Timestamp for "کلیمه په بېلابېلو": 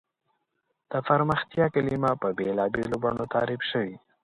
1.75-2.95